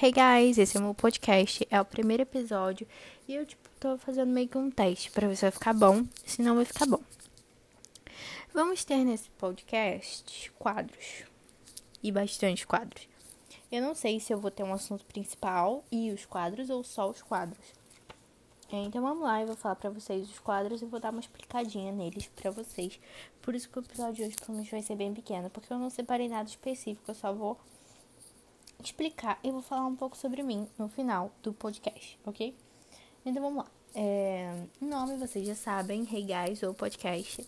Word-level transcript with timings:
Hey 0.00 0.12
guys, 0.12 0.58
esse 0.58 0.76
é 0.76 0.80
o 0.80 0.84
meu 0.84 0.94
podcast, 0.94 1.66
é 1.68 1.80
o 1.80 1.84
primeiro 1.84 2.22
episódio 2.22 2.86
e 3.26 3.34
eu 3.34 3.44
tipo 3.44 3.68
tô 3.80 3.98
fazendo 3.98 4.30
meio 4.30 4.46
que 4.46 4.56
um 4.56 4.70
teste 4.70 5.10
para 5.10 5.26
ver 5.26 5.34
se 5.34 5.42
vai 5.42 5.50
ficar 5.50 5.74
bom, 5.74 6.04
se 6.24 6.40
não 6.40 6.54
vai 6.54 6.64
ficar 6.64 6.86
bom. 6.86 7.00
Vamos 8.54 8.84
ter 8.84 8.98
nesse 8.98 9.28
podcast 9.30 10.52
quadros 10.52 11.24
e 12.00 12.12
bastante 12.12 12.64
quadros. 12.64 13.08
Eu 13.72 13.82
não 13.82 13.92
sei 13.92 14.20
se 14.20 14.32
eu 14.32 14.38
vou 14.38 14.52
ter 14.52 14.62
um 14.62 14.72
assunto 14.72 15.04
principal 15.04 15.82
e 15.90 16.12
os 16.12 16.24
quadros 16.24 16.70
ou 16.70 16.84
só 16.84 17.10
os 17.10 17.20
quadros. 17.20 17.74
Então 18.70 19.02
vamos 19.02 19.24
lá, 19.24 19.40
eu 19.40 19.48
vou 19.48 19.56
falar 19.56 19.74
para 19.74 19.90
vocês 19.90 20.30
os 20.30 20.38
quadros 20.38 20.80
e 20.80 20.84
vou 20.84 21.00
dar 21.00 21.10
uma 21.10 21.18
explicadinha 21.18 21.90
neles 21.90 22.30
para 22.36 22.52
vocês. 22.52 23.00
Por 23.42 23.52
isso 23.52 23.68
que 23.68 23.80
o 23.80 23.82
episódio 23.82 24.14
de 24.14 24.22
hoje 24.22 24.36
provavelmente 24.36 24.70
vai 24.70 24.82
ser 24.82 24.94
bem 24.94 25.12
pequeno, 25.12 25.50
porque 25.50 25.72
eu 25.72 25.78
não 25.78 25.90
separei 25.90 26.28
nada 26.28 26.48
específico, 26.48 27.10
eu 27.10 27.16
só 27.16 27.32
vou 27.32 27.58
explicar 28.88 29.38
e 29.42 29.50
vou 29.50 29.62
falar 29.62 29.86
um 29.86 29.96
pouco 29.96 30.16
sobre 30.16 30.42
mim 30.42 30.66
no 30.78 30.88
final 30.88 31.30
do 31.42 31.52
podcast, 31.52 32.18
ok? 32.24 32.54
Então 33.24 33.42
vamos 33.42 33.64
lá. 33.64 33.70
É, 33.94 34.52
nome 34.80 35.16
vocês 35.16 35.46
já 35.46 35.54
sabem, 35.54 36.04
Guys 36.04 36.62
ou 36.62 36.74
podcast. 36.74 37.46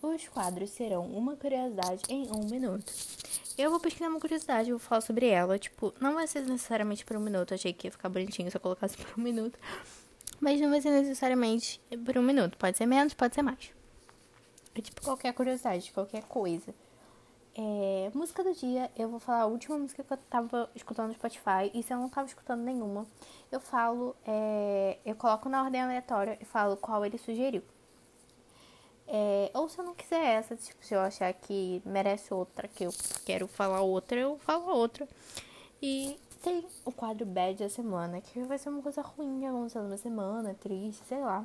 Os 0.00 0.28
quadros 0.28 0.70
serão 0.70 1.06
uma 1.06 1.36
curiosidade 1.36 2.02
em 2.08 2.28
um 2.30 2.44
minuto. 2.48 2.92
Eu 3.56 3.70
vou 3.70 3.80
pesquisar 3.80 4.08
uma 4.08 4.20
curiosidade, 4.20 4.70
vou 4.70 4.78
falar 4.78 5.00
sobre 5.00 5.26
ela. 5.26 5.58
Tipo, 5.58 5.92
não 6.00 6.14
vai 6.14 6.26
ser 6.28 6.42
necessariamente 6.42 7.04
por 7.04 7.16
um 7.16 7.20
minuto. 7.20 7.52
Achei 7.52 7.72
que 7.72 7.88
ia 7.88 7.90
ficar 7.90 8.08
bonitinho 8.08 8.48
se 8.48 8.56
eu 8.56 8.60
colocasse 8.60 8.96
por 8.96 9.18
um 9.18 9.22
minuto. 9.22 9.58
Mas 10.40 10.60
não 10.60 10.70
vai 10.70 10.80
ser 10.80 10.90
necessariamente 10.90 11.80
por 12.04 12.16
um 12.16 12.22
minuto. 12.22 12.56
Pode 12.56 12.76
ser 12.76 12.86
menos, 12.86 13.14
pode 13.14 13.34
ser 13.34 13.42
mais. 13.42 13.72
É 14.74 14.80
tipo 14.80 15.02
qualquer 15.02 15.32
curiosidade, 15.34 15.90
qualquer 15.92 16.22
coisa. 16.22 16.72
É, 17.60 18.08
música 18.14 18.44
do 18.44 18.54
dia, 18.54 18.88
eu 18.96 19.08
vou 19.08 19.18
falar 19.18 19.40
a 19.40 19.46
última 19.46 19.76
música 19.76 20.04
que 20.04 20.12
eu 20.12 20.16
tava 20.30 20.70
escutando 20.76 21.08
no 21.08 21.14
Spotify. 21.14 21.68
E 21.74 21.82
se 21.82 21.92
eu 21.92 21.98
não 21.98 22.08
tava 22.08 22.28
escutando 22.28 22.62
nenhuma, 22.62 23.04
eu 23.50 23.58
falo, 23.58 24.14
é, 24.24 24.96
eu 25.04 25.16
coloco 25.16 25.48
na 25.48 25.64
ordem 25.64 25.82
aleatória 25.82 26.38
e 26.40 26.44
falo 26.44 26.76
qual 26.76 27.04
ele 27.04 27.18
sugeriu. 27.18 27.60
É, 29.08 29.50
ou 29.54 29.68
se 29.68 29.76
eu 29.76 29.84
não 29.84 29.92
quiser 29.92 30.24
essa, 30.24 30.54
tipo, 30.54 30.84
se 30.86 30.94
eu 30.94 31.00
achar 31.00 31.32
que 31.32 31.82
merece 31.84 32.32
outra, 32.32 32.68
que 32.68 32.84
eu 32.84 32.90
quero 33.26 33.48
falar 33.48 33.80
outra, 33.80 34.20
eu 34.20 34.38
falo 34.38 34.68
outra. 34.72 35.08
E 35.82 36.16
tem 36.40 36.64
o 36.84 36.92
quadro 36.92 37.26
bad 37.26 37.58
da 37.58 37.68
semana, 37.68 38.20
que 38.20 38.40
vai 38.44 38.58
ser 38.58 38.68
uma 38.68 38.82
coisa 38.82 39.02
ruim 39.02 39.40
que 39.40 39.46
aconteceu 39.46 39.82
numa 39.82 39.96
semana, 39.96 40.54
triste, 40.54 41.04
sei 41.08 41.18
lá 41.18 41.44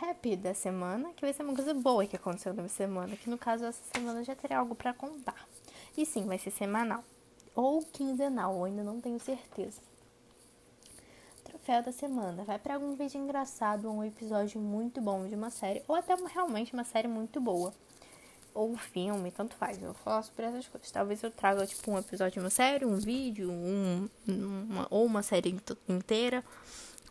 happy 0.00 0.36
da 0.36 0.54
semana, 0.54 1.12
que 1.14 1.22
vai 1.22 1.32
ser 1.32 1.42
uma 1.42 1.54
coisa 1.54 1.74
boa 1.74 2.06
que 2.06 2.16
aconteceu 2.16 2.54
na 2.54 2.68
semana, 2.68 3.16
que 3.16 3.28
no 3.28 3.38
caso 3.38 3.64
essa 3.64 3.82
semana 3.92 4.24
já 4.24 4.34
terei 4.34 4.56
algo 4.56 4.74
para 4.74 4.92
contar. 4.94 5.46
E 5.96 6.06
sim, 6.06 6.26
vai 6.26 6.38
ser 6.38 6.50
semanal 6.50 7.04
ou 7.54 7.82
quinzenal, 7.82 8.56
eu 8.56 8.64
ainda 8.64 8.82
não 8.82 9.00
tenho 9.00 9.18
certeza. 9.20 9.80
Troféu 11.44 11.82
da 11.82 11.92
semana 11.92 12.44
vai 12.44 12.58
para 12.58 12.74
algum 12.74 12.94
vídeo 12.94 13.20
engraçado 13.20 13.86
ou 13.86 13.96
um 13.96 14.04
episódio 14.04 14.60
muito 14.60 15.00
bom 15.00 15.26
de 15.26 15.34
uma 15.34 15.50
série, 15.50 15.82
ou 15.88 15.94
até 15.94 16.14
realmente 16.14 16.72
uma 16.72 16.84
série 16.84 17.08
muito 17.08 17.40
boa. 17.40 17.72
Ou 18.52 18.70
um 18.70 18.76
filme, 18.76 19.30
tanto 19.30 19.54
faz. 19.54 19.80
Eu 19.80 19.94
falo 19.94 20.24
sobre 20.24 20.44
essas 20.44 20.66
coisas. 20.66 20.90
Talvez 20.90 21.22
eu 21.22 21.30
traga 21.30 21.64
tipo 21.64 21.88
um 21.88 21.98
episódio 21.98 22.32
de 22.32 22.40
uma 22.40 22.50
série, 22.50 22.84
um 22.84 22.96
vídeo, 22.96 23.48
um, 23.48 24.08
uma, 24.26 24.88
ou 24.90 25.06
uma 25.06 25.22
série 25.22 25.56
inteira, 25.88 26.44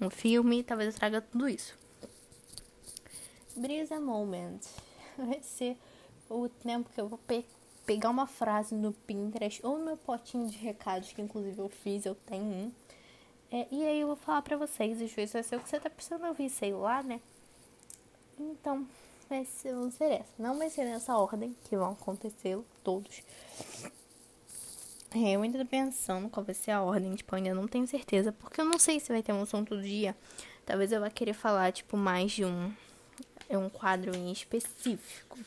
um 0.01 0.09
filme. 0.09 0.63
Talvez 0.63 0.93
eu 0.93 0.99
traga 0.99 1.21
tudo 1.21 1.47
isso. 1.47 1.77
Brisa 3.59 3.99
Moment 3.99 4.59
vai 5.17 5.41
ser 5.41 5.77
o 6.29 6.47
tempo 6.47 6.89
que 6.89 6.99
eu 6.99 7.07
vou 7.07 7.19
pe 7.19 7.45
pegar 7.85 8.11
uma 8.11 8.27
frase 8.27 8.75
no 8.75 8.93
Pinterest 8.93 9.65
ou 9.65 9.79
no 9.79 9.85
meu 9.85 9.97
potinho 9.97 10.47
de 10.47 10.57
recados, 10.59 11.11
que 11.11 11.21
inclusive 11.23 11.57
eu 11.57 11.69
fiz, 11.69 12.05
eu 12.05 12.13
tenho 12.13 12.43
um. 12.43 12.71
É, 13.52 13.67
e 13.71 13.83
aí 13.83 14.02
eu 14.02 14.07
vou 14.07 14.15
falar 14.15 14.43
pra 14.43 14.55
vocês, 14.57 15.02
às 15.02 15.11
vezes 15.11 15.33
vai 15.33 15.41
ser 15.41 15.55
o 15.55 15.59
que 15.59 15.67
você 15.67 15.80
tá 15.80 15.89
precisando 15.89 16.27
ouvir, 16.27 16.52
sei 16.52 16.71
lá, 16.71 17.02
né? 17.02 17.19
Então, 18.39 18.87
vai 19.27 19.43
ser, 19.43 19.73
vão 19.73 19.89
ser 19.89 20.11
essa. 20.11 20.31
Não 20.37 20.55
vai 20.55 20.70
ser 20.70 20.86
nessa 20.86 21.17
ordem 21.17 21.55
que 21.64 21.76
vão 21.76 21.93
acontecer 21.93 22.59
todos. 22.83 23.23
É, 25.15 25.31
eu 25.31 25.41
ainda 25.41 25.58
tô 25.58 25.65
pensando 25.65 26.30
qual 26.30 26.45
vai 26.45 26.53
ser 26.53 26.70
a 26.70 26.83
ordem, 26.83 27.15
tipo, 27.15 27.36
ainda 27.36 27.55
não 27.55 27.67
tenho 27.67 27.87
certeza, 27.87 28.31
porque 28.31 28.61
eu 28.61 28.65
não 28.65 28.77
sei 28.77 28.99
se 28.99 29.11
vai 29.11 29.23
ter 29.23 29.33
um 29.33 29.47
som 29.47 29.64
todo 29.64 29.81
dia. 29.81 30.15
Talvez 30.64 30.91
eu 30.91 31.02
vá 31.02 31.09
querer 31.09 31.33
falar, 31.33 31.71
tipo, 31.71 31.97
mais 31.97 32.31
de 32.31 32.45
um 32.45 32.71
é 33.49 33.58
um 33.58 33.67
quadro 33.67 34.15
em 34.15 34.32
específico. 34.32 35.37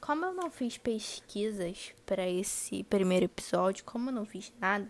Como 0.00 0.24
eu 0.24 0.32
não 0.32 0.50
fiz 0.50 0.78
pesquisas 0.78 1.92
para 2.06 2.26
esse 2.28 2.84
primeiro 2.84 3.26
episódio, 3.26 3.84
como 3.84 4.10
eu 4.10 4.14
não 4.14 4.24
fiz 4.24 4.52
nada, 4.60 4.88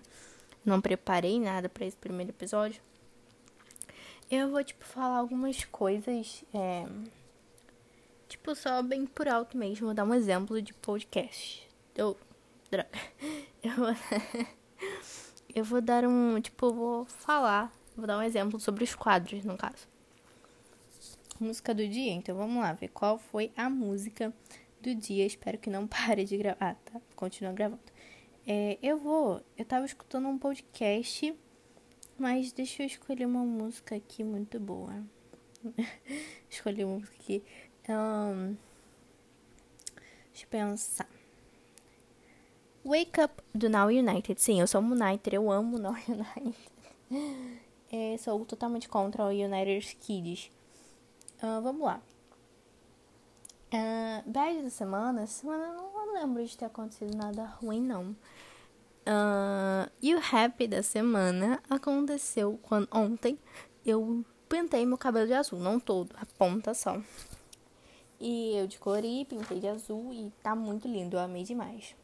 não 0.65 0.81
preparei 0.81 1.41
nada 1.41 1.69
para 1.69 1.87
esse 1.87 1.97
primeiro 1.97 2.31
episódio, 2.31 2.81
eu 4.31 4.51
vou 4.51 4.63
tipo 4.63 4.85
falar 4.85 5.19
algumas 5.19 5.65
coisas, 5.65 6.45
é, 6.55 6.87
tipo 8.29 8.55
só 8.55 8.83
bem 8.83 9.05
por 9.05 9.29
alto 9.29 9.57
mesmo, 9.57 9.87
vou 9.87 9.95
dar 9.95 10.05
um 10.05 10.15
exemplo 10.15 10.61
de 10.63 10.73
podcast. 10.75 11.69
Eu, 11.95 12.17
eu, 13.63 14.47
eu 15.55 15.65
vou 15.65 15.83
dar 15.83 16.07
um, 16.07 16.41
tipo, 16.41 16.73
vou 16.73 17.05
falar, 17.05 17.71
vou 17.95 18.07
dar 18.07 18.17
um 18.17 18.23
exemplo 18.23 18.59
sobre 18.59 18.85
os 18.85 18.95
quadros, 18.95 19.45
no 19.45 19.59
caso 19.59 19.92
música 21.41 21.75
do 21.75 21.87
dia. 21.87 22.13
Então 22.13 22.37
vamos 22.37 22.63
lá 22.63 22.73
ver 22.73 22.89
qual 22.89 23.19
foi 23.19 23.53
a 23.57 23.69
música 23.69 24.33
do 24.81 24.95
dia. 24.95 25.27
Espero 25.27 25.59
que 25.59 25.71
não 25.71 25.87
pare 25.89 26.25
de 26.25 26.37
gravar. 26.37 26.57
Ah, 26.61 26.75
tá. 26.75 27.01
Continua 27.15 27.53
gravando. 27.53 27.83
É, 28.47 28.79
eu 28.83 28.99
vou. 28.99 29.41
Eu 29.57 29.65
tava 29.65 29.87
escutando 29.87 30.29
um 30.29 30.39
podcast, 30.39 31.35
mas 32.19 32.53
deixa 32.53 32.83
eu 32.83 32.87
escolher 32.87 33.27
uma 33.27 33.45
música 33.45 33.95
aqui 33.95 34.25
muito 34.25 34.59
boa. 34.59 35.05
Escolhi 36.51 36.85
uma 36.85 36.99
música 36.99 37.17
aqui. 37.21 37.43
Um, 37.89 38.57
deixa 40.33 40.45
eu 40.45 40.49
pensar. 40.49 41.09
Wake 42.85 43.21
Up 43.21 43.43
do 43.55 43.69
Now 43.69 43.87
United. 43.87 44.41
Sim, 44.41 44.61
eu 44.61 44.67
sou 44.67 44.81
United, 44.81 45.37
eu 45.37 45.51
amo 45.51 45.79
Now 45.79 45.95
United. 46.09 46.57
É, 47.93 48.17
sou 48.19 48.45
totalmente 48.45 48.89
contra 48.89 49.25
o 49.25 49.29
United 49.29 49.97
Kids. 49.97 50.51
Uh, 51.43 51.61
vamos 51.61 51.83
lá. 51.83 52.01
Uh, 53.75 54.31
bad 54.31 54.63
da 54.63 54.71
semana, 54.71 55.27
semana 55.27 55.65
eu 55.65 55.75
não 55.75 56.15
lembro 56.15 56.45
de 56.47 56.57
ter 56.57 56.67
acontecido 56.67 57.17
nada 57.17 57.45
ruim, 57.45 57.81
não. 57.81 58.11
Uh, 59.03 59.91
e 60.01 60.15
o 60.15 60.21
happy 60.21 60.69
da 60.69 60.83
semana 60.83 61.61
aconteceu 61.69 62.61
quando 62.63 62.87
ontem 62.93 63.37
eu 63.85 64.25
pintei 64.49 64.87
meu 64.87 64.97
cabelo 64.97 65.27
de 65.27 65.33
azul, 65.33 65.59
não 65.59 65.81
todo, 65.81 66.15
a 66.17 66.27
ponta 66.39 66.75
só. 66.75 67.01
E 68.21 68.57
eu 68.57 68.69
decorei, 68.69 69.25
pintei 69.25 69.59
de 69.59 69.67
azul 69.67 70.13
e 70.13 70.31
tá 70.43 70.55
muito 70.55 70.87
lindo, 70.87 71.17
eu 71.17 71.21
amei 71.21 71.43
demais. 71.43 71.97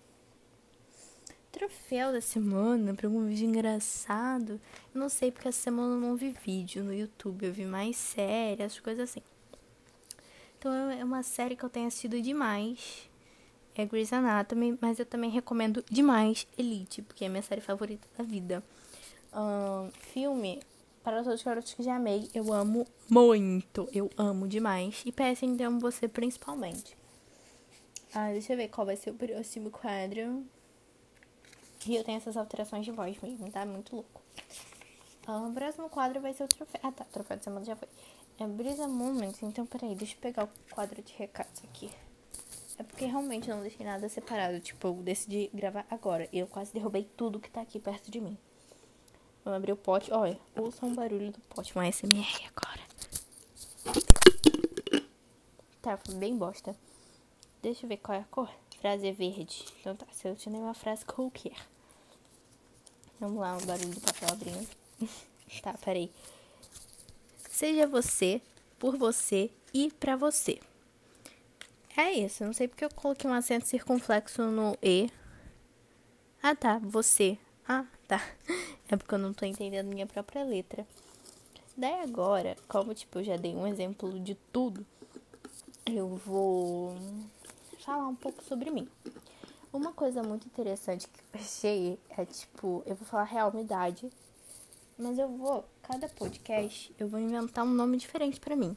Troféu 1.50 2.12
da 2.12 2.20
semana 2.20 2.92
para 2.94 3.06
algum 3.06 3.26
vídeo 3.26 3.48
engraçado. 3.48 4.60
Eu 4.94 5.00
não 5.00 5.09
sei 5.09 5.32
porque 5.32 5.48
essa 5.48 5.62
semana 5.62 5.94
eu 5.94 6.00
não 6.00 6.14
vi 6.14 6.31
vídeo 6.44 6.84
no 6.84 6.92
YouTube, 6.92 7.47
eu 7.47 7.53
vi 7.53 7.64
mais 7.64 7.97
séries, 7.97 8.78
coisas 8.81 9.10
assim. 9.10 9.22
Então 10.58 10.72
é 10.91 11.03
uma 11.03 11.22
série 11.22 11.56
que 11.56 11.64
eu 11.64 11.70
tenho 11.70 11.87
assistido 11.87 12.20
demais. 12.20 13.08
É 13.75 13.87
Grey's 13.87 14.12
Anatomy, 14.12 14.76
mas 14.81 14.98
eu 14.98 15.06
também 15.06 15.31
recomendo 15.31 15.84
demais 15.88 16.47
Elite, 16.58 17.00
porque 17.00 17.25
é 17.25 17.28
minha 17.28 17.42
série 17.42 17.60
favorita 17.60 18.06
da 18.19 18.25
vida. 18.25 18.62
Um, 19.32 19.91
filme, 20.12 20.60
para 21.03 21.22
todos 21.22 21.41
os 21.41 21.42
garotos 21.42 21.72
que 21.75 21.82
já 21.82 21.97
amei, 21.97 22.28
eu 22.34 22.53
amo 22.53 22.87
muito. 23.08 23.88
Eu 23.92 24.10
amo 24.19 24.47
demais. 24.47 25.03
E 25.06 25.12
peço 25.12 25.44
então 25.44 25.78
você 25.78 26.08
principalmente. 26.08 26.97
Ah, 28.12 28.32
deixa 28.32 28.53
eu 28.53 28.56
ver 28.56 28.69
qual 28.69 28.84
vai 28.84 28.97
ser 28.97 29.10
o 29.10 29.14
próximo 29.14 29.70
quadro. 29.70 30.44
E 31.86 31.96
eu 31.96 32.04
tenho 32.04 32.16
essas 32.18 32.36
alterações 32.36 32.84
de 32.84 32.90
voz 32.90 33.18
mesmo, 33.20 33.50
tá? 33.50 33.64
Muito 33.64 33.94
louco. 33.94 34.20
Ah, 35.26 35.46
o 35.46 35.52
próximo 35.52 35.88
quadro 35.88 36.20
vai 36.20 36.32
ser 36.32 36.44
o 36.44 36.48
troféu. 36.48 36.80
Ah, 36.82 36.90
tá. 36.90 37.04
O 37.04 37.12
troféu 37.12 37.36
de 37.36 37.44
semana 37.44 37.64
já 37.64 37.76
foi. 37.76 37.88
É 38.38 38.46
Brisa 38.46 38.88
Moments. 38.88 39.42
Então, 39.42 39.66
peraí. 39.66 39.94
Deixa 39.94 40.14
eu 40.14 40.20
pegar 40.20 40.44
o 40.44 40.75
quadro 40.75 41.02
de 41.02 41.12
recados 41.14 41.62
aqui. 41.64 41.90
É 42.78 42.82
porque 42.82 43.04
realmente 43.04 43.48
não 43.48 43.60
deixei 43.60 43.84
nada 43.84 44.08
separado. 44.08 44.60
Tipo, 44.60 44.88
eu 44.88 44.94
decidi 44.94 45.50
gravar 45.52 45.86
agora. 45.90 46.28
E 46.32 46.38
eu 46.38 46.46
quase 46.46 46.72
derrubei 46.72 47.04
tudo 47.16 47.40
que 47.40 47.50
tá 47.50 47.60
aqui 47.60 47.78
perto 47.78 48.10
de 48.10 48.20
mim. 48.20 48.38
Vamos 49.44 49.58
abrir 49.58 49.72
o 49.72 49.76
pote. 49.76 50.12
Olha, 50.12 50.38
ouça 50.56 50.86
um 50.86 50.94
barulho 50.94 51.31
do 51.31 51.40
pote. 51.40 51.76
Um 51.78 51.82
SMR 51.82 52.48
agora. 52.54 52.81
Tá, 55.82 55.96
foi 55.96 56.14
bem 56.14 56.36
bosta. 56.36 56.76
Deixa 57.60 57.84
eu 57.84 57.88
ver 57.88 57.96
qual 57.98 58.16
é 58.16 58.20
a 58.20 58.24
cor. 58.24 58.50
Frase 58.80 59.08
é 59.08 59.12
verde. 59.12 59.64
Então 59.80 59.96
tá, 59.96 60.06
selecionei 60.12 60.60
uma 60.60 60.75
frase 60.75 61.04
qualquer. 61.04 61.56
Vamos 63.19 63.40
lá, 63.40 63.56
o 63.56 63.66
barulho 63.66 63.90
do 63.90 64.00
papel 64.00 64.28
abrindo. 64.30 64.69
tá, 65.62 65.75
peraí. 65.84 66.10
Seja 67.50 67.86
você, 67.86 68.40
por 68.78 68.96
você 68.96 69.50
e 69.75 69.90
pra 69.90 70.14
você. 70.14 70.60
É 71.96 72.12
isso, 72.12 72.44
não 72.44 72.52
sei 72.52 72.69
porque 72.69 72.84
eu 72.84 72.90
coloquei 72.94 73.28
um 73.28 73.34
acento 73.34 73.66
circunflexo 73.66 74.42
no 74.44 74.78
E. 74.81 75.10
Ah 76.40 76.54
tá, 76.54 76.78
você. 76.78 77.36
Ah, 77.66 77.84
tá. 78.06 78.20
É 78.90 78.96
porque 78.96 79.14
eu 79.14 79.19
não 79.19 79.34
tô 79.34 79.44
entendendo 79.44 79.88
minha 79.88 80.06
própria 80.06 80.42
letra. 80.42 80.86
Daí 81.76 82.00
agora, 82.00 82.56
como 82.66 82.94
tipo, 82.94 83.19
eu 83.19 83.24
já 83.24 83.36
dei 83.36 83.54
um 83.54 83.66
exemplo 83.66 84.19
de 84.19 84.34
tudo, 84.50 84.86
eu 85.84 86.16
vou 86.16 86.96
falar 87.88 88.06
um 88.06 88.14
pouco 88.14 88.44
sobre 88.44 88.70
mim. 88.70 88.87
Uma 89.73 89.94
coisa 89.94 90.23
muito 90.23 90.46
interessante 90.46 91.08
que 91.08 91.20
eu 91.20 91.40
achei 91.40 91.99
é 92.11 92.25
tipo, 92.26 92.82
eu 92.85 92.94
vou 92.94 93.06
falar 93.06 93.25
real 93.25 93.50
idade, 93.58 94.11
mas 94.99 95.19
eu 95.19 95.29
vou, 95.29 95.64
cada 95.82 96.06
podcast, 96.06 96.94
eu 96.99 97.08
vou 97.08 97.19
inventar 97.19 97.64
um 97.64 97.73
nome 97.73 97.96
diferente 97.96 98.38
para 98.38 98.55
mim. 98.55 98.76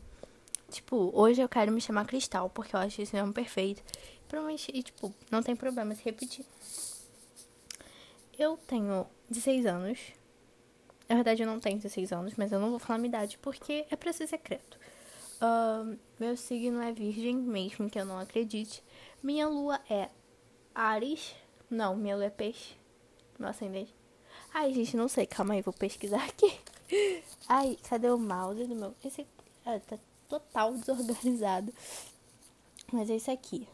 Tipo, 0.70 1.12
hoje 1.14 1.42
eu 1.42 1.50
quero 1.50 1.74
me 1.74 1.82
chamar 1.82 2.08
Cristal, 2.08 2.50
porque 2.50 2.74
eu 2.74 2.80
acho 2.80 3.02
esse 3.02 3.18
nome 3.18 3.34
perfeito. 3.34 3.84
Provavelmente, 4.30 4.72
e, 4.74 4.82
tipo, 4.82 5.14
não 5.30 5.44
tem 5.44 5.58
problema 5.58 5.94
se 5.94 6.04
repetir. 6.06 6.46
Eu 8.40 8.56
tenho 8.66 9.06
16 9.30 9.66
anos. 9.66 10.00
Na 11.10 11.16
verdade, 11.16 11.44
eu 11.44 11.48
não 11.48 11.60
tenho 11.60 11.76
16 11.76 12.14
anos, 12.14 12.36
mas 12.38 12.54
eu 12.54 12.60
não 12.62 12.70
vou 12.70 12.80
falar 12.80 12.98
minha 12.98 13.10
idade 13.10 13.38
porque 13.40 13.86
é 13.90 13.96
pra 13.98 14.14
ser 14.14 14.28
secreto. 14.28 14.80
Uh, 15.42 15.98
meu 16.22 16.38
signo 16.38 16.80
é 16.84 16.92
virgem, 16.92 17.36
mesmo 17.36 17.90
que 17.90 18.00
eu 18.00 18.06
não 18.06 18.20
acredite. 18.20 18.84
Minha 19.24 19.48
lua 19.48 19.82
é 19.90 20.08
Ares. 20.76 21.34
Não, 21.68 21.98
minha 21.98 22.16
lua 22.16 22.26
é 22.26 22.30
peixe. 22.30 22.76
Meu 23.40 23.50
ascendente. 23.50 23.92
Ai, 24.54 24.72
gente, 24.72 24.96
não 24.96 25.08
sei. 25.08 25.26
Calma 25.26 25.56
aí, 25.56 25.64
vou 25.64 25.74
pesquisar 25.74 26.24
aqui. 26.24 26.60
Ai, 27.50 27.76
cadê 27.90 28.08
o 28.08 28.20
mouse 28.20 28.64
do 28.66 28.76
meu? 28.76 28.94
Esse 29.04 29.26
ah, 29.66 29.80
tá 29.80 29.98
total 30.30 30.76
desorganizado. 30.76 31.74
Mas 32.94 33.10
é 33.10 33.16
isso 33.16 33.32
aqui. 33.32 33.68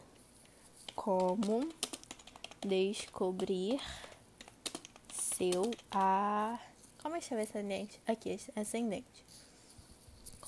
Como 0.94 1.68
descobrir 2.66 3.78
seu 5.12 5.70
a. 5.90 6.58
Como 7.02 7.14
é 7.14 7.18
que 7.18 7.26
chama 7.26 7.42
ascendente? 7.42 8.00
Aqui, 8.06 8.40
ascendente. 8.56 9.27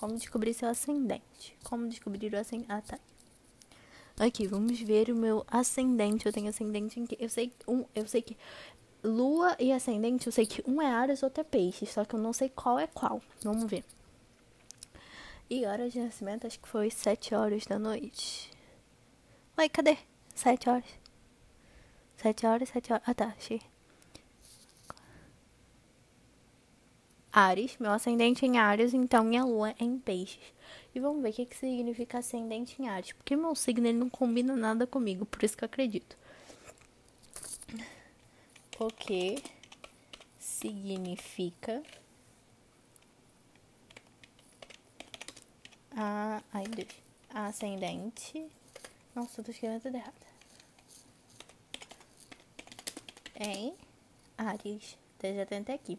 Como 0.01 0.15
descobrir 0.15 0.55
seu 0.55 0.67
ascendente? 0.67 1.55
Como 1.63 1.87
descobrir 1.87 2.33
o 2.33 2.39
ascendente? 2.39 2.73
Ah, 2.73 2.81
tá. 2.81 2.99
Aqui, 4.19 4.47
vamos 4.47 4.81
ver 4.81 5.11
o 5.11 5.15
meu 5.15 5.45
ascendente. 5.47 6.25
Eu 6.25 6.33
tenho 6.33 6.49
ascendente 6.49 6.99
em 6.99 7.05
que? 7.05 7.19
Eu 7.21 7.29
sei, 7.29 7.53
um, 7.69 7.85
eu 7.95 8.09
sei 8.09 8.23
que 8.23 8.35
lua 9.05 9.55
e 9.59 9.71
ascendente, 9.71 10.27
eu 10.27 10.33
sei 10.33 10.47
que 10.47 10.63
um 10.69 10.81
é 10.81 10.87
Ares, 10.87 11.23
outro 11.23 11.43
é 11.43 11.45
peixe, 11.45 11.85
só 11.85 12.05
que 12.07 12.15
eu 12.15 12.19
não 12.19 12.33
sei 12.33 12.49
qual 12.49 12.79
é 12.79 12.87
qual. 12.87 13.21
Vamos 13.43 13.71
ver. 13.71 13.85
E 15.51 15.67
horas 15.67 15.93
de 15.93 16.01
nascimento, 16.01 16.47
acho 16.47 16.59
que 16.59 16.69
foi 16.69 16.91
7 16.91 17.35
horas 17.35 17.67
da 17.67 17.79
noite. 17.79 18.51
Oi, 19.59 19.69
cadê? 19.69 19.99
7 20.35 20.71
horas. 20.71 20.85
7 22.17 22.47
horas, 22.47 22.69
7 22.71 22.93
horas. 22.93 23.05
Ah, 23.07 23.15
tá, 23.15 23.35
achei. 23.37 23.61
Ares, 27.33 27.77
meu 27.79 27.93
ascendente 27.93 28.45
em 28.45 28.59
Ares, 28.59 28.93
então 28.93 29.25
minha 29.25 29.45
lua 29.45 29.71
é 29.71 29.85
em 29.85 29.99
peixes. 29.99 30.43
E 30.95 30.99
vamos 30.99 31.23
ver 31.23 31.31
o 31.31 31.33
que, 31.33 31.47
que 31.47 31.57
significa 31.57 32.19
ascendente 32.19 32.81
em 32.83 32.89
Ares. 32.89 33.13
Porque 33.13 33.37
meu 33.37 33.55
signo 33.55 33.87
ele 33.87 33.99
não 33.99 34.11
combina 34.11 34.57
nada 34.57 34.87
comigo, 34.87 35.25
por 35.25 35.43
isso 35.45 35.57
que 35.57 35.63
eu 35.63 35.67
acredito. 35.67 36.17
O 38.79 38.89
que 38.89 39.43
significa 40.39 41.83
a, 45.97 46.43
ai, 46.53 46.65
Deus, 46.65 46.89
ascendente. 47.29 48.51
Nossa, 49.15 49.41
eu 49.41 49.45
tô 49.45 49.51
escrevendo 49.51 49.83
tudo 49.83 49.97
errado. 49.97 50.27
Em 53.37 53.75
Ares. 54.37 54.99
Já 55.23 55.47
tentei 55.47 55.75
aqui. 55.75 55.99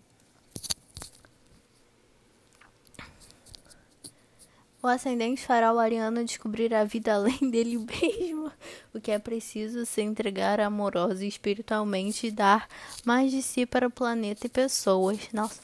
O 4.83 4.87
ascendente 4.87 5.45
fará 5.45 5.71
o 5.71 5.77
ariano 5.77 6.25
descobrir 6.25 6.73
a 6.73 6.83
vida 6.83 7.13
além 7.13 7.37
dele 7.51 7.77
mesmo, 7.77 8.51
o 8.93 8.99
que 8.99 9.11
é 9.11 9.19
preciso 9.19 9.85
se 9.85 10.01
entregar 10.01 10.59
amorosa 10.59 11.23
e 11.23 11.27
espiritualmente 11.27 12.27
e 12.27 12.31
dar 12.31 12.67
mais 13.05 13.31
de 13.31 13.43
si 13.43 13.65
para 13.65 13.87
o 13.87 13.91
planeta 13.91 14.47
e 14.47 14.49
pessoas. 14.49 15.19
Nossa, 15.31 15.61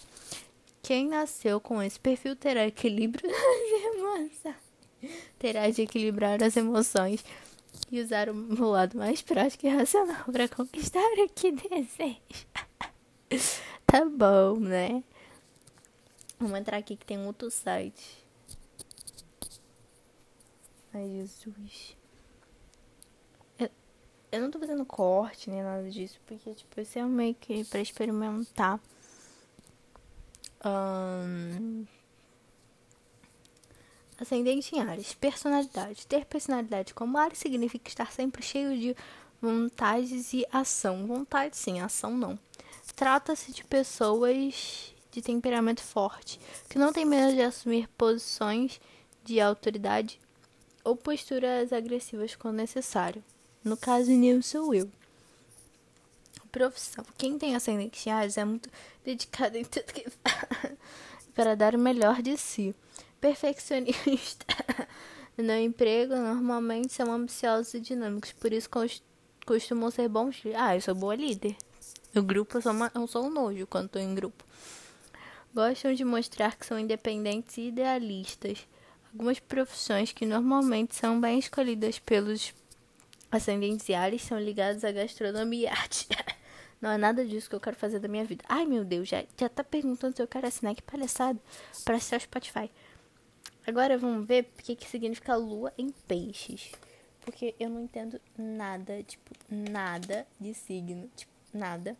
quem 0.83 1.07
nasceu 1.07 1.59
com 1.59 1.81
esse 1.81 1.99
perfil 1.99 2.35
terá 2.35 2.67
equilíbrio 2.67 3.25
nas 3.27 3.95
emoções, 3.95 4.55
terá 5.39 5.67
de 5.69 5.81
equilibrar 5.81 6.43
as 6.43 6.55
emoções 6.55 7.25
e 7.91 7.99
usar 7.99 8.29
o 8.29 8.69
lado 8.69 8.97
mais 8.99 9.23
prático 9.23 9.65
e 9.65 9.69
racional 9.69 10.25
para 10.31 10.47
conquistar 10.47 10.99
o 10.99 11.29
que 11.29 11.51
deseja. 11.51 12.19
tá 13.87 14.05
bom, 14.05 14.59
né? 14.59 15.03
Vamos 16.39 16.59
entrar 16.59 16.77
aqui 16.77 16.95
que 16.95 17.05
tem 17.05 17.25
outro 17.25 17.49
site. 17.49 18.26
Ai, 20.97 21.07
Jesus. 21.09 21.95
Eu, 23.59 23.69
eu 24.31 24.41
não 24.41 24.49
tô 24.49 24.57
fazendo 24.57 24.83
corte 24.83 25.47
nem 25.47 25.61
nada 25.61 25.88
disso, 25.91 26.19
porque, 26.25 26.55
tipo, 26.55 26.81
esse 26.81 26.97
é 26.97 27.05
meio 27.05 27.35
que 27.35 27.63
pra 27.65 27.79
experimentar. 27.79 28.79
Um, 30.65 31.85
ascendente 34.19 34.75
em 34.75 34.81
Ares. 34.81 35.13
Personalidade. 35.13 36.07
Ter 36.07 36.25
personalidade 36.25 36.95
como 36.95 37.19
Ares 37.19 37.38
significa 37.38 37.88
estar 37.88 38.11
sempre 38.11 38.41
cheio 38.41 38.75
de 38.75 38.95
vontades 39.39 40.33
e 40.33 40.47
ação. 40.51 41.05
Vontade 41.05 41.55
sim, 41.55 41.79
ação 41.79 42.17
não. 42.17 42.39
Trata-se 42.95 43.51
de 43.51 43.63
pessoas 43.63 44.95
de 45.11 45.21
temperamento 45.21 45.83
forte, 45.83 46.39
que 46.67 46.79
não 46.79 46.91
têm 46.91 47.05
medo 47.05 47.35
de 47.35 47.41
assumir 47.44 47.88
posições 47.89 48.81
de 49.23 49.39
autoridade 49.39 50.19
ou 50.87 50.95
posturas 50.95 51.73
agressivas 51.73 52.33
quando 52.33 52.55
necessário. 52.55 53.21
No 53.61 53.75
caso, 53.75 54.09
Neil 54.09 54.41
sou 54.41 54.73
eu. 54.73 54.89
Profissão. 56.49 57.03
Quem 57.17 57.37
tem 57.37 57.57
ascendente 57.57 58.09
Ares 58.09 58.37
é 58.37 58.45
muito 58.45 58.69
dedicado 59.03 59.57
em 59.57 59.65
tudo 59.65 59.93
que 59.93 60.05
para 61.35 61.55
dar 61.55 61.75
o 61.75 61.77
melhor 61.77 62.21
de 62.21 62.37
si. 62.37 62.73
Perfeccionista. 63.19 64.45
No 65.37 65.53
emprego, 65.53 66.15
normalmente 66.15 66.91
são 66.91 67.13
ambiciosos 67.13 67.75
e 67.75 67.79
dinâmicos, 67.79 68.31
por 68.31 68.51
isso 68.51 68.67
costumam 69.45 69.91
ser 69.91 70.09
bons. 70.09 70.41
Ah, 70.55 70.75
eu 70.75 70.81
sou 70.81 70.95
boa 70.95 71.13
líder. 71.13 71.55
No 72.11 72.23
grupo 72.23 72.57
eu 72.57 72.61
sou, 72.63 72.71
uma, 72.71 72.91
eu 72.95 73.05
sou 73.05 73.27
um 73.27 73.29
nojo 73.29 73.67
quando 73.67 73.85
estou 73.85 74.01
em 74.01 74.15
grupo. 74.15 74.43
Gostam 75.53 75.94
de 75.94 76.03
mostrar 76.03 76.56
que 76.56 76.65
são 76.65 76.79
independentes 76.79 77.56
e 77.59 77.67
idealistas 77.67 78.67
Algumas 79.18 79.40
profissões 79.40 80.14
que 80.14 80.28
normalmente 80.28 80.94
são 80.94 81.19
bem 81.19 81.40
escolhidas 81.40 81.97
pelos 81.97 82.54
ascendentes 83.31 83.90
Ares 83.90 84.21
são 84.21 84.40
ligadas 84.40 84.83
à 84.83 84.92
gastronomia 84.92 85.64
e 85.64 85.68
arte. 85.68 86.07
Não 86.80 86.92
é 86.92 87.00
nada 87.00 87.26
disso 87.26 87.50
que 87.50 87.56
eu 87.56 87.59
quero 87.59 87.76
fazer 87.76 87.97
da 87.97 88.07
minha 88.07 88.24
vida. 88.24 88.45
Ai, 88.47 88.68
meu 88.68 88.86
Deus, 88.86 89.09
já, 89.09 89.26
já 89.36 89.50
tá 89.50 89.64
perguntando 89.64 90.16
se 90.16 90.21
eu 90.21 90.28
quero 90.28 90.45
assinar. 90.45 90.76
Que 90.76 90.83
palhaçada. 90.83 91.40
Para 91.83 92.00
ser 92.00 92.18
o 92.18 92.19
Spotify. 92.19 92.69
Agora 93.66 93.97
vamos 93.97 94.28
ver 94.28 94.44
o 94.44 94.62
que, 94.62 94.76
que 94.76 94.88
significa 94.88 95.36
lua 95.36 95.74
em 95.80 95.90
peixes. 96.07 96.71
Porque 97.21 97.56
eu 97.59 97.71
não 97.71 97.81
entendo 97.81 98.21
nada, 98.38 99.02
tipo, 99.02 99.33
nada 99.50 100.28
de 100.40 100.54
signo. 100.54 101.09
Tipo, 101.16 101.33
nada. 101.52 101.97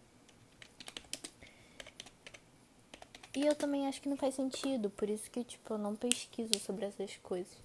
E 3.38 3.46
eu 3.46 3.53
também 3.53 3.86
acho 3.86 4.01
que 4.01 4.10
não 4.10 4.17
faz 4.17 4.34
sentido, 4.34 4.89
por 4.89 5.08
isso 5.08 5.29
que, 5.29 5.44
tipo, 5.44 5.72
eu 5.72 5.77
não 5.77 5.96
pesquiso 5.96 6.58
sobre 6.60 6.88
essas 6.88 7.17
coisas. 7.17 7.56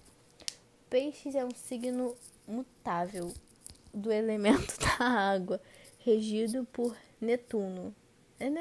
Peixes 0.87 1.33
é 1.33 1.43
um 1.43 1.49
signo 1.49 2.15
mutável 2.47 3.33
do 3.91 4.11
elemento 4.11 4.77
da 4.79 5.03
água, 5.03 5.59
regido 5.97 6.63
por 6.71 6.95
Netuno. 7.19 7.91
É 8.39 8.51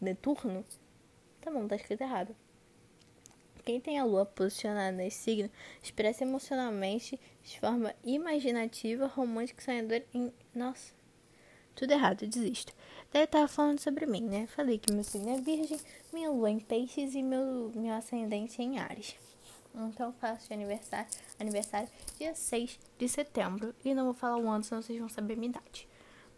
Neturno? 0.00 0.64
Tá 1.40 1.50
bom, 1.50 1.66
tá 1.66 1.74
escrito 1.74 2.02
errado. 2.02 2.36
Quem 3.64 3.80
tem 3.80 3.98
a 3.98 4.04
lua 4.04 4.24
posicionada 4.24 4.96
nesse 4.96 5.24
signo 5.24 5.50
expressa 5.82 6.22
emocionalmente 6.22 7.18
de 7.42 7.58
forma 7.58 7.92
imaginativa, 8.04 9.08
romântica 9.08 9.60
e 9.60 9.64
sonhadora 9.64 10.06
em. 10.14 10.32
Nossa, 10.54 10.92
tudo 11.80 11.92
errado, 11.92 12.26
desisto. 12.26 12.74
Daí 13.10 13.22
eu 13.22 13.26
tava 13.26 13.48
falando 13.48 13.80
sobre 13.80 14.04
mim, 14.04 14.20
né? 14.20 14.46
Falei 14.48 14.78
que 14.78 14.92
meu 14.92 15.02
signo 15.02 15.30
é 15.30 15.40
virgem, 15.40 15.80
minha 16.12 16.30
lua 16.30 16.50
em 16.50 16.60
peixes 16.60 17.14
e 17.14 17.22
meu, 17.22 17.72
meu 17.74 17.94
ascendente 17.94 18.60
em 18.60 18.78
Ares. 18.78 19.14
Então 19.74 20.12
faço 20.20 20.46
de 20.46 20.52
aniversário, 20.52 21.08
aniversário 21.38 21.88
dia 22.18 22.34
6 22.34 22.78
de 22.98 23.08
setembro. 23.08 23.74
E 23.82 23.94
não 23.94 24.04
vou 24.04 24.12
falar 24.12 24.36
o 24.36 24.46
ano, 24.46 24.62
senão 24.62 24.82
vocês 24.82 24.98
vão 24.98 25.08
saber 25.08 25.36
minha 25.36 25.48
idade. 25.48 25.88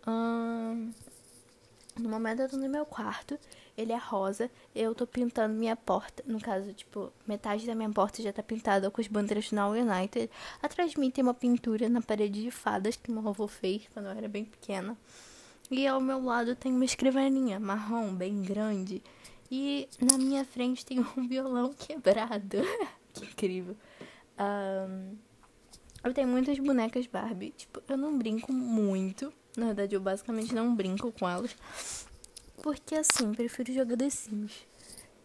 Hum, 0.06 0.92
no 1.98 2.08
momento 2.08 2.42
eu 2.42 2.48
tô 2.48 2.56
no 2.56 2.68
meu 2.68 2.86
quarto, 2.86 3.36
ele 3.76 3.92
é 3.92 3.98
rosa, 3.98 4.48
eu 4.76 4.94
tô 4.94 5.08
pintando 5.08 5.54
minha 5.54 5.74
porta. 5.74 6.22
No 6.24 6.40
caso, 6.40 6.72
tipo, 6.72 7.12
metade 7.26 7.66
da 7.66 7.74
minha 7.74 7.90
porta 7.90 8.22
já 8.22 8.32
tá 8.32 8.44
pintada 8.44 8.92
com 8.92 9.00
as 9.00 9.08
bandeiras 9.08 9.50
do 9.50 9.56
United. 9.56 10.30
Atrás 10.62 10.92
de 10.92 11.00
mim 11.00 11.10
tem 11.10 11.24
uma 11.24 11.34
pintura 11.34 11.88
na 11.88 12.00
parede 12.00 12.44
de 12.44 12.50
fadas 12.52 12.94
que 12.94 13.10
meu 13.10 13.28
avô 13.28 13.48
fez 13.48 13.88
quando 13.92 14.06
eu 14.06 14.12
era 14.12 14.28
bem 14.28 14.44
pequena. 14.44 14.96
E 15.72 15.86
ao 15.86 16.02
meu 16.02 16.22
lado 16.22 16.54
tem 16.54 16.70
uma 16.70 16.84
escrivaninha 16.84 17.58
marrom, 17.58 18.14
bem 18.14 18.42
grande. 18.42 19.02
E 19.50 19.88
na 19.98 20.18
minha 20.18 20.44
frente 20.44 20.84
tem 20.84 21.00
um 21.00 21.04
violão 21.26 21.72
quebrado. 21.72 22.58
que 23.14 23.24
incrível. 23.24 23.74
Um, 24.38 25.16
eu 26.04 26.12
tenho 26.12 26.28
muitas 26.28 26.58
bonecas 26.58 27.06
Barbie. 27.06 27.54
Tipo, 27.56 27.82
eu 27.88 27.96
não 27.96 28.18
brinco 28.18 28.52
muito. 28.52 29.32
Na 29.56 29.66
verdade, 29.66 29.94
eu 29.94 30.00
basicamente 30.00 30.54
não 30.54 30.76
brinco 30.76 31.10
com 31.10 31.26
elas. 31.26 31.56
Porque 32.62 32.94
assim, 32.94 33.32
prefiro 33.32 33.72
jogar 33.72 33.96
The 33.96 34.10
Sims. 34.10 34.66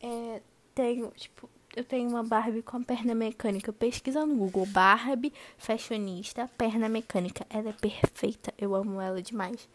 É, 0.02 0.42
tenho, 0.74 1.12
tipo, 1.12 1.50
eu 1.76 1.84
tenho 1.84 2.10
uma 2.10 2.24
Barbie 2.24 2.62
com 2.62 2.78
a 2.78 2.82
perna 2.82 3.14
mecânica. 3.14 3.74
Pesquisa 3.74 4.26
no 4.26 4.36
Google. 4.38 4.66
Barbie 4.68 5.34
fashionista, 5.58 6.50
perna 6.58 6.88
mecânica. 6.88 7.46
Ela 7.50 7.72
é 7.72 7.74
perfeita. 7.74 8.54
Eu 8.58 8.74
amo 8.76 9.02
ela 9.02 9.22
demais. 9.22 9.68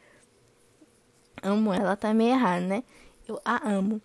Amo 1.43 1.73
ela, 1.73 1.97
tá 1.97 2.15
meio 2.15 2.31
errado, 2.31 2.63
né? 2.63 2.85
Eu 3.27 3.41
a 3.45 3.69
amo. 3.69 4.01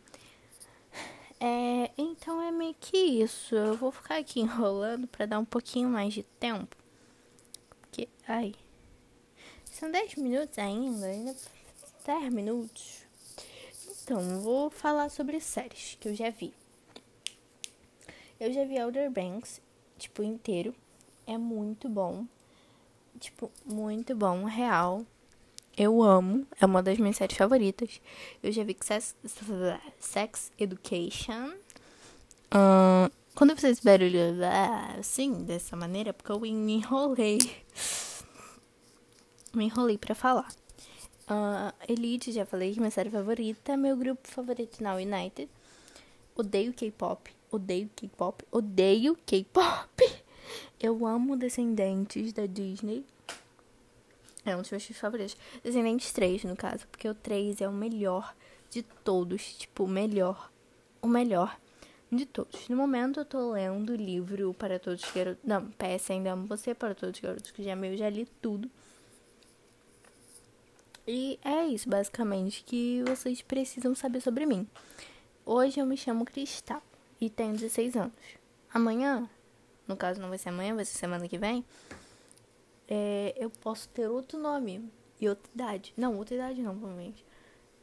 É, 1.39 1.91
então 1.97 2.41
é 2.41 2.51
meio 2.51 2.75
que 2.79 2.97
isso. 2.97 3.55
Eu 3.55 3.75
vou 3.77 3.91
ficar 3.91 4.17
aqui 4.17 4.39
enrolando 4.39 5.07
para 5.07 5.25
dar 5.27 5.39
um 5.39 5.45
pouquinho 5.45 5.87
mais 5.89 6.13
de 6.13 6.23
tempo. 6.23 6.75
Porque, 7.79 8.09
ai. 8.27 8.55
São 9.65 9.91
10 9.91 10.15
minutos 10.15 10.57
ainda, 10.57 11.05
ainda 11.05 11.35
10 12.05 12.33
minutos. 12.33 13.05
Então, 14.01 14.41
vou 14.41 14.71
falar 14.71 15.09
sobre 15.09 15.39
séries 15.39 15.97
que 15.99 16.07
eu 16.07 16.15
já 16.15 16.31
vi. 16.31 16.53
Eu 18.39 18.51
já 18.51 18.63
vi 18.65 18.79
Outer 18.79 19.11
Banks, 19.11 19.61
tipo, 19.97 20.23
inteiro. 20.23 20.73
É 21.27 21.37
muito 21.37 21.87
bom. 21.89 22.25
Tipo, 23.19 23.51
muito 23.65 24.15
bom, 24.15 24.45
real. 24.45 25.05
Eu 25.77 26.01
amo, 26.01 26.43
é 26.59 26.65
uma 26.65 26.81
das 26.81 26.97
minhas 26.97 27.17
séries 27.17 27.37
favoritas. 27.37 28.01
Eu 28.41 28.51
já 28.51 28.63
vi 28.63 28.75
Sex, 28.81 29.15
Sex 29.99 30.51
Education. 30.57 31.53
Uh, 32.47 33.11
quando 33.35 33.51
eu 33.51 33.55
fiz 33.55 33.65
esse 33.65 33.83
barulho 33.83 34.19
assim, 34.97 35.43
dessa 35.43 35.75
maneira, 35.75 36.13
porque 36.13 36.31
eu 36.31 36.39
me 36.39 36.73
enrolei. 36.73 37.37
Me 39.53 39.65
enrolei 39.65 39.99
pra 39.99 40.15
falar. 40.15 40.51
Uh, 41.29 41.71
Elite, 41.87 42.31
já 42.31 42.45
falei 42.45 42.73
que 42.73 42.79
minha 42.79 42.89
série 42.89 43.11
favorita. 43.11 43.77
Meu 43.77 43.95
grupo 43.95 44.27
favorito 44.27 44.81
na 44.81 44.95
United. 44.95 45.47
Odeio 46.35 46.73
K-pop. 46.73 47.29
Odeio 47.51 47.89
K-pop. 47.95 48.43
Odeio 48.51 49.15
K-pop. 49.25 50.23
Eu 50.79 51.05
amo 51.05 51.37
Descendentes 51.37 52.33
da 52.33 52.47
Disney. 52.47 53.05
É 54.47 54.55
um 54.55 54.61
dos 54.61 54.71
meus 54.71 54.83
filmes 54.83 55.01
favoritos. 55.01 55.37
Descendentes 55.61 56.11
3, 56.13 56.45
no 56.45 56.55
caso. 56.55 56.87
Porque 56.87 57.07
o 57.07 57.13
3 57.13 57.61
é 57.61 57.67
o 57.67 57.71
melhor 57.73 58.33
de 58.69 58.81
todos. 58.81 59.57
Tipo, 59.57 59.83
o 59.83 59.87
melhor. 59.87 60.49
O 61.01 61.07
melhor 61.07 61.57
de 62.11 62.25
todos. 62.25 62.69
No 62.69 62.77
momento 62.77 63.19
eu 63.19 63.25
tô 63.25 63.51
lendo 63.51 63.91
o 63.91 63.95
livro 63.95 64.53
Para 64.53 64.79
Todos 64.79 65.03
os 65.03 65.11
Garotos. 65.11 65.43
Não, 65.43 65.69
PS 65.71 66.11
Ainda 66.11 66.31
Amo 66.31 66.47
Você, 66.47 66.73
Para 66.73 66.95
Todos 66.95 67.15
os 67.15 67.21
Garotos 67.21 67.51
que 67.51 67.61
já 67.61 67.75
meio 67.75 67.97
já 67.97 68.09
li 68.09 68.25
tudo. 68.41 68.71
E 71.05 71.39
é 71.43 71.65
isso, 71.65 71.89
basicamente, 71.89 72.63
que 72.65 73.03
vocês 73.07 73.41
precisam 73.41 73.95
saber 73.95 74.21
sobre 74.21 74.45
mim. 74.45 74.67
Hoje 75.45 75.79
eu 75.79 75.85
me 75.85 75.95
chamo 75.95 76.25
Cristal 76.25 76.81
e 77.19 77.29
tenho 77.29 77.53
16 77.53 77.95
anos. 77.95 78.13
Amanhã, 78.73 79.29
no 79.87 79.95
caso 79.95 80.19
não 80.21 80.29
vai 80.29 80.37
ser 80.37 80.49
amanhã, 80.49 80.75
vai 80.75 80.83
ser 80.83 80.97
semana 80.97 81.27
que 81.27 81.37
vem, 81.37 81.63
é, 82.87 83.33
eu 83.37 83.49
posso 83.49 83.89
ter 83.89 84.07
outro 84.07 84.39
nome 84.39 84.89
e 85.19 85.27
outra 85.27 85.51
idade. 85.53 85.93
Não, 85.97 86.17
outra 86.17 86.35
idade 86.35 86.61
não, 86.61 86.77
provavelmente. 86.77 87.25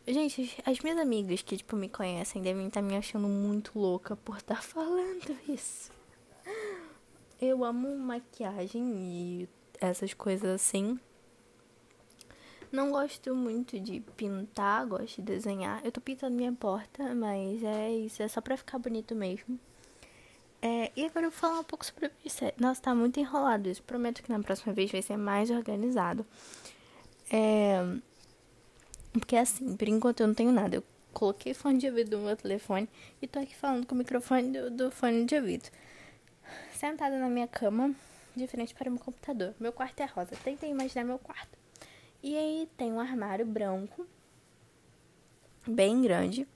Gente, 0.06 0.62
as 0.66 0.80
minhas 0.80 0.98
amigas 0.98 1.42
que, 1.42 1.56
tipo, 1.56 1.76
me 1.76 1.88
conhecem 1.88 2.42
devem 2.42 2.66
estar 2.66 2.82
me 2.82 2.96
achando 2.96 3.26
muito 3.26 3.78
louca 3.78 4.16
por 4.16 4.36
estar 4.36 4.60
falando 4.62 5.36
isso. 5.48 5.90
Eu 7.40 7.64
amo 7.64 7.96
maquiagem 7.96 8.82
e 8.96 9.48
essas 9.80 10.14
coisas 10.14 10.50
assim. 10.50 10.98
Não 12.70 12.90
gosto 12.90 13.34
muito 13.34 13.78
de 13.78 14.00
pintar, 14.16 14.86
gosto 14.86 15.16
de 15.16 15.22
desenhar. 15.22 15.80
Eu 15.84 15.92
tô 15.92 16.00
pintando 16.00 16.36
minha 16.36 16.52
porta, 16.52 17.14
mas 17.14 17.62
é 17.62 17.90
isso, 17.90 18.22
é 18.22 18.28
só 18.28 18.40
pra 18.40 18.56
ficar 18.56 18.78
bonito 18.78 19.14
mesmo. 19.14 19.58
É, 20.66 20.90
e 20.96 21.04
agora 21.04 21.26
eu 21.26 21.30
vou 21.30 21.38
falar 21.38 21.60
um 21.60 21.64
pouco 21.64 21.84
sobre 21.84 22.10
isso. 22.24 22.42
Nossa, 22.58 22.80
tá 22.80 22.94
muito 22.94 23.20
enrolado 23.20 23.68
isso. 23.68 23.82
Prometo 23.82 24.22
que 24.22 24.32
na 24.32 24.40
próxima 24.40 24.72
vez 24.72 24.90
vai 24.90 25.02
ser 25.02 25.18
mais 25.18 25.50
organizado. 25.50 26.24
É, 27.30 27.80
porque 29.12 29.36
assim, 29.36 29.76
por 29.76 29.86
enquanto 29.86 30.20
eu 30.20 30.26
não 30.26 30.34
tenho 30.34 30.50
nada. 30.50 30.76
Eu 30.76 30.84
coloquei 31.12 31.52
fone 31.52 31.76
de 31.78 31.86
ouvido 31.86 32.16
no 32.16 32.24
meu 32.24 32.34
telefone 32.34 32.88
e 33.20 33.26
tô 33.28 33.40
aqui 33.40 33.54
falando 33.54 33.86
com 33.86 33.94
o 33.94 33.98
microfone 33.98 34.52
do, 34.52 34.70
do 34.70 34.90
fone 34.90 35.26
de 35.26 35.36
ouvido. 35.36 35.68
Sentada 36.72 37.18
na 37.18 37.28
minha 37.28 37.46
cama, 37.46 37.94
de 38.34 38.46
frente 38.46 38.74
para 38.74 38.88
o 38.88 38.92
meu 38.92 39.00
computador. 39.04 39.54
Meu 39.60 39.70
quarto 39.70 40.00
é 40.00 40.06
rosa. 40.06 40.34
Tentei 40.42 40.70
imaginar 40.70 41.04
meu 41.04 41.18
quarto. 41.18 41.58
E 42.22 42.34
aí 42.38 42.70
tem 42.74 42.90
um 42.90 43.00
armário 43.00 43.44
branco, 43.44 44.06
bem 45.66 46.00
grande, 46.00 46.48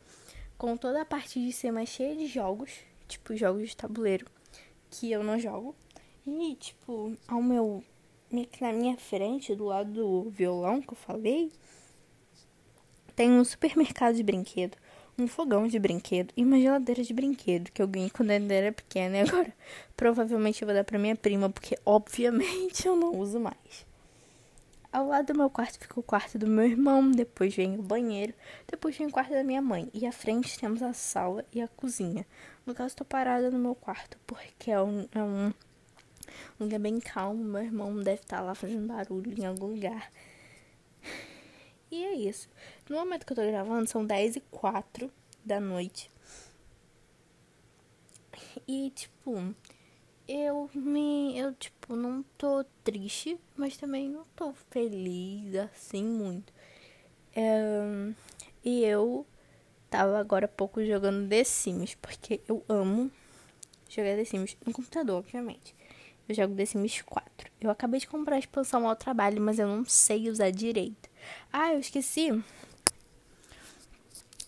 com 0.56 0.78
toda 0.78 1.02
a 1.02 1.04
parte 1.04 1.38
de 1.38 1.52
cima 1.52 1.84
cheia 1.84 2.16
de 2.16 2.26
jogos 2.26 2.87
tipo, 3.08 3.34
jogos 3.34 3.68
de 3.68 3.76
tabuleiro 3.76 4.26
que 4.90 5.10
eu 5.10 5.22
não 5.22 5.38
jogo. 5.38 5.74
E, 6.26 6.54
tipo, 6.56 7.16
ao 7.26 7.42
meu. 7.42 7.82
Na 8.60 8.72
minha 8.72 8.96
frente, 8.98 9.54
do 9.54 9.64
lado 9.64 9.90
do 9.90 10.30
violão 10.30 10.82
que 10.82 10.92
eu 10.92 10.96
falei, 10.96 11.50
tem 13.16 13.32
um 13.32 13.42
supermercado 13.42 14.16
de 14.16 14.22
brinquedo, 14.22 14.76
um 15.18 15.26
fogão 15.26 15.66
de 15.66 15.78
brinquedo 15.78 16.32
e 16.36 16.44
uma 16.44 16.60
geladeira 16.60 17.02
de 17.02 17.14
brinquedo 17.14 17.72
que 17.72 17.80
eu 17.80 17.88
ganhei 17.88 18.10
quando 18.10 18.30
eu 18.30 18.50
era 18.50 18.70
pequena. 18.70 19.16
E 19.16 19.20
agora, 19.20 19.52
provavelmente, 19.96 20.60
eu 20.60 20.66
vou 20.66 20.74
dar 20.74 20.84
pra 20.84 20.98
minha 20.98 21.16
prima, 21.16 21.48
porque, 21.48 21.78
obviamente, 21.86 22.84
eu 22.86 22.94
não 22.94 23.16
uso 23.16 23.40
mais. 23.40 23.88
Ao 24.92 25.06
lado 25.06 25.32
do 25.32 25.38
meu 25.38 25.50
quarto 25.50 25.78
fica 25.78 25.98
o 25.98 26.02
quarto 26.02 26.38
do 26.38 26.46
meu 26.46 26.64
irmão, 26.64 27.10
depois 27.10 27.54
vem 27.54 27.78
o 27.78 27.82
banheiro, 27.82 28.32
depois 28.70 28.96
vem 28.96 29.06
o 29.06 29.10
quarto 29.10 29.32
da 29.32 29.42
minha 29.42 29.60
mãe. 29.60 29.90
E 29.92 30.06
à 30.06 30.12
frente 30.12 30.58
temos 30.58 30.82
a 30.82 30.92
sala 30.92 31.44
e 31.52 31.60
a 31.60 31.68
cozinha. 31.68 32.26
No 32.68 32.74
caso, 32.74 32.88
estou 32.88 33.06
parada 33.06 33.50
no 33.50 33.58
meu 33.58 33.74
quarto, 33.74 34.18
porque 34.26 34.70
é 34.70 34.78
um, 34.82 35.08
é 35.14 35.22
um, 35.22 35.54
lugar 36.60 36.78
bem 36.78 37.00
calmo. 37.00 37.42
Meu 37.42 37.62
irmão 37.62 37.96
deve 37.96 38.20
estar 38.20 38.42
lá 38.42 38.54
fazendo 38.54 38.86
barulho 38.86 39.32
em 39.40 39.46
algum 39.46 39.68
lugar. 39.68 40.12
E 41.90 42.04
é 42.04 42.12
isso. 42.12 42.46
No 42.86 42.98
momento 42.98 43.24
que 43.24 43.32
eu 43.32 43.36
tô 43.36 43.42
gravando, 43.42 43.88
são 43.88 44.04
10 44.04 44.36
e 44.36 44.40
4 44.50 45.10
da 45.42 45.58
noite. 45.58 46.10
E, 48.66 48.90
tipo, 48.90 49.54
eu 50.28 50.68
me. 50.74 51.38
Eu, 51.38 51.54
tipo, 51.54 51.96
não 51.96 52.22
tô 52.36 52.62
triste, 52.84 53.40
mas 53.56 53.78
também 53.78 54.10
não 54.10 54.26
tô 54.36 54.52
feliz 54.68 55.54
assim 55.54 56.04
muito. 56.04 56.52
É, 57.34 58.12
e 58.62 58.84
eu 58.84 59.26
Tava 59.90 60.18
agora 60.18 60.44
há 60.44 60.48
pouco 60.48 60.84
jogando 60.84 61.28
The 61.28 61.44
Sims, 61.44 61.94
porque 61.94 62.40
eu 62.46 62.64
amo 62.68 63.10
jogar 63.88 64.16
The 64.16 64.24
Sims 64.24 64.56
no 64.66 64.72
computador, 64.72 65.18
obviamente. 65.18 65.74
Eu 66.28 66.34
jogo 66.34 66.54
The 66.54 66.66
Sims 66.66 67.00
4. 67.02 67.50
Eu 67.60 67.70
acabei 67.70 67.98
de 67.98 68.06
comprar 68.06 68.36
a 68.36 68.38
expansão 68.38 68.86
ao 68.86 68.94
trabalho, 68.94 69.40
mas 69.40 69.58
eu 69.58 69.66
não 69.66 69.84
sei 69.84 70.28
usar 70.28 70.50
direito. 70.50 71.08
Ah, 71.50 71.72
eu 71.72 71.80
esqueci 71.80 72.44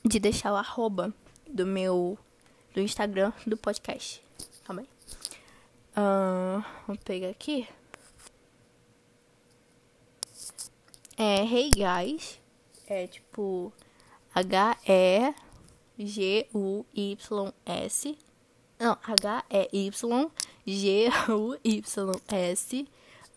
de 0.05 0.19
deixar 0.19 0.53
o 0.53 0.57
arroba 0.57 1.15
do 1.49 1.67
meu 1.67 2.19
do 2.75 2.81
Instagram 2.81 3.33
do 3.47 3.57
podcast. 3.57 4.23
Calma 4.65 4.83
aí. 4.83 4.89
Uh, 5.97 6.65
vou 6.87 6.97
pegar 6.99 7.31
aqui. 7.31 7.67
É 11.17 11.43
Hey 11.45 11.71
Guys. 11.71 12.41
É 12.87 13.07
tipo 13.07 13.73
H-E-G-U-Y-S. 14.35 15.39
Não, 18.79 18.97
H-E-Y-G-U-Y-S. 19.03 20.09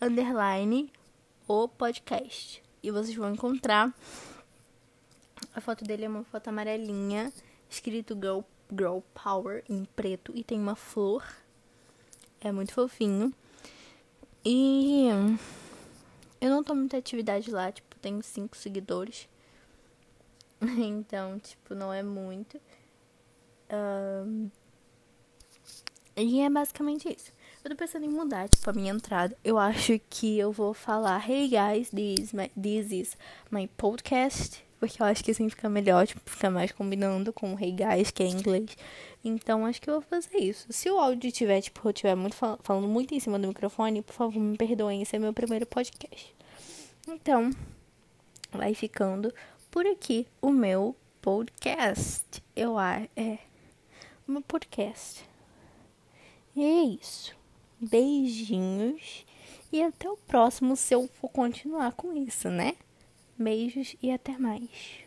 Underline 0.02 0.92
o 1.48 1.68
podcast. 1.68 2.64
E 2.82 2.92
vocês 2.92 3.16
vão 3.16 3.34
encontrar. 3.34 3.94
A 5.54 5.62
foto 5.62 5.84
dele 5.84 6.06
é 6.06 6.10
uma 6.10 6.24
foto 6.24 6.48
amarelinha, 6.48 7.32
escrito 7.70 8.16
Girl, 8.16 8.40
Girl 8.72 9.00
Power 9.14 9.64
em 9.70 9.86
preto 9.86 10.32
e 10.36 10.44
tem 10.44 10.60
uma 10.60 10.76
flor. 10.76 11.24
É 12.40 12.52
muito 12.52 12.74
fofinho. 12.74 13.34
E 14.46 15.08
eu 16.42 16.50
não 16.50 16.64
tô 16.64 16.76
muita 16.76 16.98
atividade 16.98 17.50
lá, 17.50 17.72
tipo, 17.72 17.96
tenho 18.00 18.22
cinco 18.22 18.58
seguidores. 18.58 19.30
então, 20.80 21.40
tipo, 21.40 21.76
não 21.76 21.92
é 21.92 22.02
muito. 22.02 22.60
Um, 23.72 24.50
e 26.16 26.42
é 26.42 26.50
basicamente 26.50 27.12
isso. 27.12 27.32
Eu 27.64 27.72
tô 27.72 27.76
pensando 27.76 28.06
em 28.06 28.10
mudar, 28.10 28.50
tipo, 28.50 28.70
a 28.70 28.74
minha 28.74 28.92
entrada. 28.92 29.36
Eu 29.44 29.58
acho 29.58 30.00
que 30.10 30.38
eu 30.38 30.52
vou 30.52 30.74
falar, 30.74 31.30
hey 31.30 31.48
guys, 31.48 31.90
this, 31.90 32.34
my, 32.34 32.50
this 32.50 32.92
is 32.92 33.18
my 33.50 33.68
podcast. 33.68 34.64
Porque 34.80 35.02
eu 35.02 35.06
acho 35.06 35.24
que 35.24 35.32
assim 35.32 35.48
fica 35.48 35.70
melhor, 35.70 36.06
tipo, 36.06 36.22
fica 36.26 36.50
mais 36.50 36.72
combinando 36.74 37.32
com 37.32 37.58
hey 37.58 37.72
guys, 37.72 38.12
que 38.12 38.22
é 38.22 38.28
inglês. 38.28 38.76
Então, 39.24 39.66
acho 39.66 39.82
que 39.82 39.90
eu 39.90 39.94
vou 39.94 40.02
fazer 40.02 40.38
isso. 40.38 40.68
Se 40.70 40.90
o 40.90 41.00
áudio 41.00 41.32
tiver, 41.32 41.62
tipo, 41.62 41.88
eu 41.88 41.92
estiver 41.92 42.16
muito 42.16 42.36
fal 42.36 42.60
falando 42.62 42.88
muito 42.88 43.16
em 43.16 43.20
cima 43.20 43.40
do 43.40 43.48
microfone, 43.48 44.02
por 44.02 44.14
favor, 44.14 44.38
me 44.38 44.58
perdoem, 44.58 45.02
esse 45.02 45.16
é 45.16 45.20
meu 45.20 45.34
primeiro 45.34 45.66
podcast. 45.66 46.36
Então, 47.08 47.52
vai 48.52 48.74
ficando 48.74 49.34
por 49.74 49.88
aqui 49.88 50.28
o 50.40 50.52
meu 50.52 50.96
podcast. 51.20 52.44
Eu 52.56 52.78
acho, 52.78 53.10
é, 53.16 53.40
o 54.28 54.32
meu 54.32 54.42
podcast. 54.44 55.28
E 56.56 56.64
é 56.64 56.84
isso. 56.84 57.36
Beijinhos. 57.80 59.26
E 59.72 59.82
até 59.82 60.08
o 60.08 60.16
próximo 60.16 60.76
se 60.76 60.94
eu 60.94 61.10
for 61.16 61.30
continuar 61.30 61.94
com 61.94 62.16
isso, 62.16 62.52
né? 62.52 62.76
Beijos 63.36 63.96
e 64.00 64.12
até 64.12 64.38
mais. 64.38 65.03